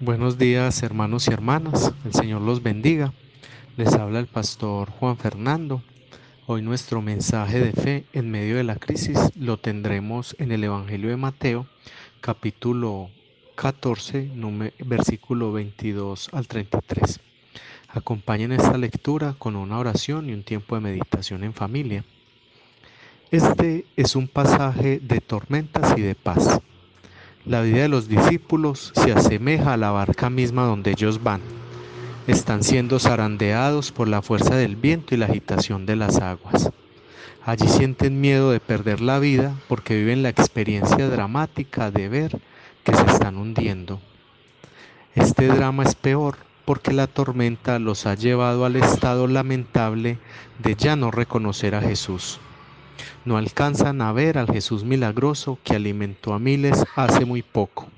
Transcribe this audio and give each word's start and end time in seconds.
Buenos 0.00 0.38
días 0.38 0.84
hermanos 0.84 1.26
y 1.26 1.32
hermanas, 1.32 1.92
el 2.04 2.12
Señor 2.12 2.40
los 2.42 2.62
bendiga. 2.62 3.12
Les 3.76 3.94
habla 3.94 4.20
el 4.20 4.28
pastor 4.28 4.90
Juan 4.90 5.16
Fernando. 5.16 5.82
Hoy 6.46 6.62
nuestro 6.62 7.02
mensaje 7.02 7.58
de 7.58 7.72
fe 7.72 8.04
en 8.12 8.30
medio 8.30 8.54
de 8.54 8.62
la 8.62 8.76
crisis 8.76 9.18
lo 9.34 9.56
tendremos 9.56 10.36
en 10.38 10.52
el 10.52 10.62
Evangelio 10.62 11.10
de 11.10 11.16
Mateo, 11.16 11.66
capítulo 12.20 13.10
14, 13.56 14.30
versículo 14.86 15.50
22 15.50 16.28
al 16.32 16.46
33. 16.46 17.18
Acompañen 17.88 18.52
esta 18.52 18.78
lectura 18.78 19.34
con 19.36 19.56
una 19.56 19.80
oración 19.80 20.30
y 20.30 20.32
un 20.32 20.44
tiempo 20.44 20.76
de 20.76 20.82
meditación 20.82 21.42
en 21.42 21.54
familia. 21.54 22.04
Este 23.32 23.84
es 23.96 24.14
un 24.14 24.28
pasaje 24.28 25.00
de 25.00 25.20
tormentas 25.20 25.98
y 25.98 26.02
de 26.02 26.14
paz. 26.14 26.60
La 27.48 27.62
vida 27.62 27.80
de 27.80 27.88
los 27.88 28.08
discípulos 28.08 28.92
se 28.94 29.10
asemeja 29.10 29.72
a 29.72 29.78
la 29.78 29.90
barca 29.90 30.28
misma 30.28 30.64
donde 30.64 30.90
ellos 30.90 31.22
van. 31.22 31.40
Están 32.26 32.62
siendo 32.62 32.98
zarandeados 32.98 33.90
por 33.90 34.06
la 34.06 34.20
fuerza 34.20 34.54
del 34.54 34.76
viento 34.76 35.14
y 35.14 35.16
la 35.16 35.24
agitación 35.24 35.86
de 35.86 35.96
las 35.96 36.18
aguas. 36.18 36.68
Allí 37.46 37.66
sienten 37.66 38.20
miedo 38.20 38.50
de 38.50 38.60
perder 38.60 39.00
la 39.00 39.18
vida 39.18 39.54
porque 39.66 39.96
viven 39.96 40.22
la 40.22 40.28
experiencia 40.28 41.08
dramática 41.08 41.90
de 41.90 42.10
ver 42.10 42.38
que 42.84 42.94
se 42.94 43.06
están 43.06 43.38
hundiendo. 43.38 43.98
Este 45.14 45.46
drama 45.46 45.84
es 45.84 45.94
peor 45.94 46.36
porque 46.66 46.92
la 46.92 47.06
tormenta 47.06 47.78
los 47.78 48.04
ha 48.04 48.14
llevado 48.14 48.66
al 48.66 48.76
estado 48.76 49.26
lamentable 49.26 50.18
de 50.58 50.74
ya 50.74 50.96
no 50.96 51.10
reconocer 51.10 51.74
a 51.74 51.80
Jesús 51.80 52.40
no 53.24 53.36
alcanzan 53.36 54.00
a 54.00 54.12
ver 54.12 54.38
al 54.38 54.46
Jesús 54.46 54.84
milagroso 54.84 55.58
que 55.64 55.74
alimentó 55.74 56.34
a 56.34 56.38
miles 56.38 56.84
hace 56.96 57.24
muy 57.24 57.42
poco. 57.42 57.88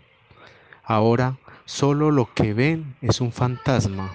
Ahora 0.82 1.38
solo 1.64 2.10
lo 2.10 2.32
que 2.34 2.52
ven 2.52 2.96
es 3.00 3.20
un 3.20 3.32
fantasma, 3.32 4.12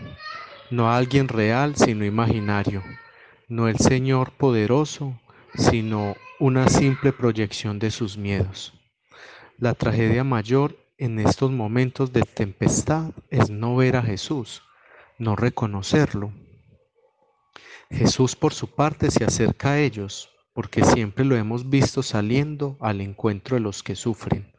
no 0.70 0.92
alguien 0.92 1.28
real 1.28 1.76
sino 1.76 2.04
imaginario, 2.06 2.84
no 3.48 3.68
el 3.68 3.78
Señor 3.78 4.32
poderoso, 4.32 5.20
sino 5.54 6.16
una 6.40 6.68
simple 6.68 7.14
proyección 7.14 7.80
de 7.80 7.92
sus 7.92 8.18
miedos. 8.18 8.74
La 9.58 9.74
tragedia 9.74 10.24
mayor 10.24 10.78
en 10.98 11.20
estos 11.20 11.52
momentos 11.52 12.12
de 12.12 12.22
tempestad 12.22 13.12
es 13.30 13.50
no 13.50 13.76
ver 13.76 13.96
a 13.96 14.02
Jesús, 14.02 14.64
no 15.18 15.36
reconocerlo. 15.36 16.34
Jesús 17.90 18.36
por 18.36 18.54
su 18.54 18.68
parte 18.68 19.12
se 19.12 19.24
acerca 19.24 19.72
a 19.72 19.80
ellos, 19.80 20.30
porque 20.56 20.86
siempre 20.86 21.26
lo 21.26 21.36
hemos 21.36 21.70
visto 21.70 22.02
saliendo 22.02 22.78
al 22.80 23.02
encuentro 23.02 23.58
de 23.58 23.60
los 23.60 23.84
que 23.84 23.94
sufren. 23.94 24.54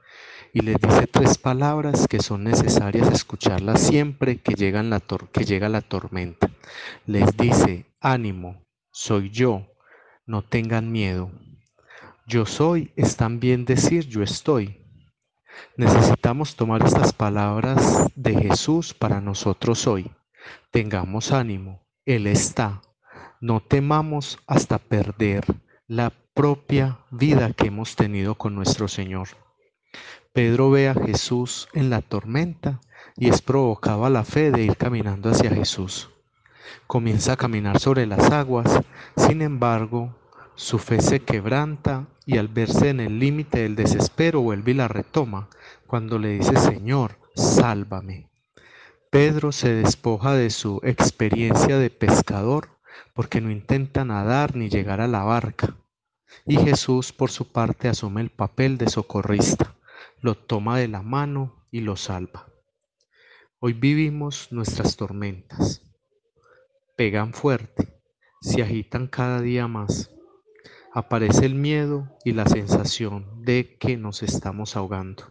Y 0.52 0.60
les 0.60 0.78
dice 0.78 1.06
tres 1.06 1.38
palabras 1.38 2.06
que 2.06 2.20
son 2.20 2.44
necesarias 2.44 3.10
escucharlas 3.10 3.80
siempre 3.80 4.36
que, 4.42 4.54
la 4.82 5.00
que 5.32 5.44
llega 5.46 5.70
la 5.70 5.80
tormenta. 5.80 6.50
Les 7.06 7.34
dice, 7.38 7.86
ánimo, 7.98 8.62
soy 8.92 9.30
yo, 9.30 9.66
no 10.26 10.42
tengan 10.44 10.92
miedo. 10.92 11.30
Yo 12.26 12.44
soy 12.44 12.92
es 12.94 13.16
también 13.16 13.64
decir 13.64 14.06
yo 14.06 14.22
estoy. 14.22 14.84
Necesitamos 15.78 16.56
tomar 16.56 16.84
estas 16.84 17.14
palabras 17.14 18.10
de 18.14 18.34
Jesús 18.34 18.92
para 18.92 19.22
nosotros 19.22 19.86
hoy. 19.86 20.10
Tengamos 20.70 21.32
ánimo, 21.32 21.86
Él 22.04 22.26
está. 22.26 22.82
No 23.40 23.60
temamos 23.60 24.38
hasta 24.46 24.76
perder 24.76 25.46
la 25.88 26.12
propia 26.34 26.98
vida 27.12 27.52
que 27.52 27.68
hemos 27.68 27.94
tenido 27.94 28.34
con 28.34 28.56
nuestro 28.56 28.88
Señor. 28.88 29.28
Pedro 30.32 30.70
ve 30.70 30.88
a 30.88 30.94
Jesús 30.94 31.68
en 31.74 31.90
la 31.90 32.02
tormenta 32.02 32.80
y 33.16 33.28
es 33.28 33.40
provocado 33.40 34.04
a 34.04 34.10
la 34.10 34.24
fe 34.24 34.50
de 34.50 34.64
ir 34.64 34.76
caminando 34.76 35.30
hacia 35.30 35.50
Jesús. 35.50 36.10
Comienza 36.88 37.34
a 37.34 37.36
caminar 37.36 37.78
sobre 37.78 38.04
las 38.04 38.32
aguas, 38.32 38.80
sin 39.16 39.42
embargo, 39.42 40.12
su 40.56 40.78
fe 40.80 41.00
se 41.00 41.20
quebranta 41.20 42.08
y 42.24 42.38
al 42.38 42.48
verse 42.48 42.90
en 42.90 42.98
el 42.98 43.20
límite 43.20 43.60
del 43.60 43.76
desespero 43.76 44.40
vuelve 44.40 44.72
y 44.72 44.74
la 44.74 44.88
retoma 44.88 45.48
cuando 45.86 46.18
le 46.18 46.30
dice, 46.30 46.56
Señor, 46.56 47.16
sálvame. 47.36 48.28
Pedro 49.10 49.52
se 49.52 49.72
despoja 49.72 50.34
de 50.34 50.50
su 50.50 50.80
experiencia 50.82 51.78
de 51.78 51.90
pescador 51.90 52.75
porque 53.14 53.40
no 53.40 53.50
intenta 53.50 54.04
nadar 54.04 54.56
ni 54.56 54.68
llegar 54.68 55.00
a 55.00 55.08
la 55.08 55.22
barca. 55.24 55.76
Y 56.44 56.56
Jesús, 56.56 57.12
por 57.12 57.30
su 57.30 57.50
parte, 57.50 57.88
asume 57.88 58.20
el 58.20 58.30
papel 58.30 58.78
de 58.78 58.88
socorrista, 58.88 59.74
lo 60.20 60.34
toma 60.34 60.78
de 60.78 60.88
la 60.88 61.02
mano 61.02 61.66
y 61.70 61.80
lo 61.80 61.96
salva. 61.96 62.46
Hoy 63.58 63.72
vivimos 63.72 64.52
nuestras 64.52 64.96
tormentas. 64.96 65.82
Pegan 66.96 67.32
fuerte, 67.32 68.00
se 68.40 68.62
agitan 68.62 69.06
cada 69.06 69.40
día 69.40 69.66
más. 69.66 70.10
Aparece 70.92 71.46
el 71.46 71.54
miedo 71.54 72.08
y 72.24 72.32
la 72.32 72.46
sensación 72.46 73.44
de 73.44 73.76
que 73.78 73.96
nos 73.96 74.22
estamos 74.22 74.76
ahogando. 74.76 75.24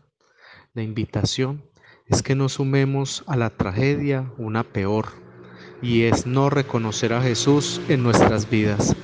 La 0.73 0.83
invitación 0.83 1.63
es 2.07 2.21
que 2.21 2.35
nos 2.35 2.53
sumemos 2.53 3.23
a 3.27 3.35
la 3.35 3.49
tragedia 3.49 4.31
una 4.37 4.63
peor 4.63 5.24
y 5.81 6.03
es 6.03 6.25
no 6.25 6.49
reconocer 6.49 7.13
a 7.13 7.21
Jesús 7.21 7.81
en 7.89 8.03
nuestras 8.03 8.49
vidas. 8.49 8.95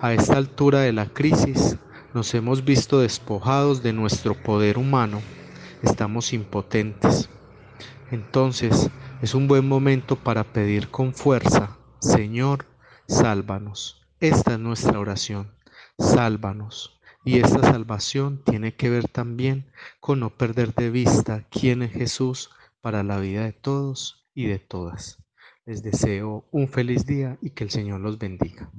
A 0.00 0.12
esta 0.12 0.36
altura 0.36 0.80
de 0.80 0.92
la 0.92 1.06
crisis 1.06 1.76
nos 2.14 2.32
hemos 2.34 2.64
visto 2.64 3.00
despojados 3.00 3.82
de 3.82 3.92
nuestro 3.92 4.34
poder 4.34 4.78
humano, 4.78 5.20
estamos 5.82 6.32
impotentes. 6.32 7.28
Entonces 8.10 8.90
es 9.22 9.34
un 9.34 9.48
buen 9.48 9.66
momento 9.68 10.16
para 10.16 10.44
pedir 10.44 10.88
con 10.88 11.14
fuerza, 11.14 11.76
Señor, 12.00 12.66
sálvanos. 13.06 14.06
Esta 14.20 14.54
es 14.54 14.58
nuestra 14.58 14.98
oración, 14.98 15.52
sálvanos. 15.98 16.98
Y 17.24 17.40
esta 17.40 17.60
salvación 17.60 18.42
tiene 18.44 18.74
que 18.74 18.88
ver 18.88 19.08
también 19.08 19.70
con 20.00 20.20
no 20.20 20.30
perder 20.30 20.72
de 20.74 20.90
vista 20.90 21.46
quién 21.50 21.82
es 21.82 21.92
Jesús 21.92 22.50
para 22.80 23.02
la 23.02 23.18
vida 23.18 23.42
de 23.44 23.52
todos 23.52 24.26
y 24.34 24.46
de 24.46 24.58
todas. 24.58 25.18
Les 25.68 25.82
deseo 25.82 26.46
un 26.50 26.66
feliz 26.66 27.04
día 27.04 27.36
y 27.42 27.50
que 27.50 27.62
el 27.62 27.68
Señor 27.68 28.00
los 28.00 28.16
bendiga. 28.16 28.70